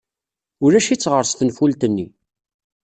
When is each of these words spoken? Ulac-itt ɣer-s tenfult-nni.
Ulac-itt 0.63 1.09
ɣer-s 1.11 1.31
tenfult-nni. 1.33 2.07